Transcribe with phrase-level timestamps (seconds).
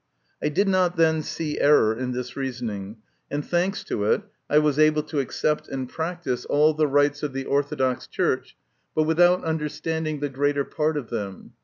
[0.41, 2.97] I did not then see error in this reasoning,
[3.29, 7.33] and, thanks to it, I was able to accept and practise all the rites of
[7.33, 8.49] the Orthodox 124 MY CONFESSION.
[8.49, 8.57] Church,
[8.95, 11.51] but without understanding the greater part of them.